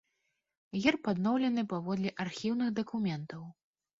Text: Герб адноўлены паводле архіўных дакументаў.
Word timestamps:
Герб 0.85 1.01
адноўлены 1.11 1.65
паводле 1.75 2.13
архіўных 2.25 2.73
дакументаў. 2.83 3.47